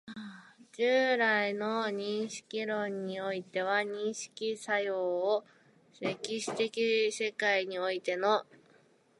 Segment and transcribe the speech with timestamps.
[0.73, 5.45] 従来の認識論においては、認識作用を
[5.99, 8.43] 歴史的世界においての